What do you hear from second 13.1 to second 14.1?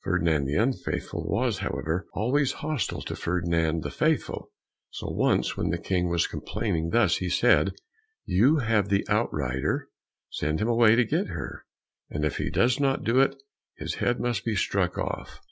it, his